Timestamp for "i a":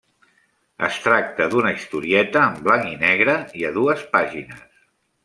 3.61-3.75